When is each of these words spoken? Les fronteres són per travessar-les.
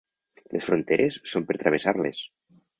Les 0.55 0.69
fronteres 0.69 1.19
són 1.35 1.47
per 1.51 1.59
travessar-les. 1.61 2.27